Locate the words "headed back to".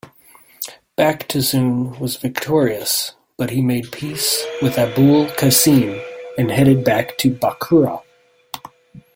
6.49-7.29